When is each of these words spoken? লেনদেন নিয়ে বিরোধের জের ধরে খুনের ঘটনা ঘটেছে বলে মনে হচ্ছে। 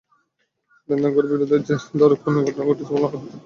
লেনদেন 0.89 1.11
নিয়ে 1.13 1.29
বিরোধের 1.31 1.61
জের 1.67 1.81
ধরে 1.99 2.15
খুনের 2.21 2.43
ঘটনা 2.47 2.63
ঘটেছে 2.67 2.91
বলে 2.93 3.01
মনে 3.03 3.19
হচ্ছে। 3.21 3.37